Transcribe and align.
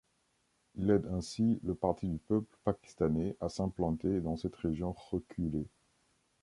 Il 0.73 0.89
aide 0.89 1.05
ainsi 1.13 1.59
le 1.61 1.75
Parti 1.75 2.07
du 2.07 2.17
peuple 2.17 2.57
pakistanais 2.63 3.35
à 3.39 3.49
s'implanter 3.49 4.19
dans 4.19 4.35
cette 4.35 4.55
région 4.55 4.93
reculée. 5.11 5.67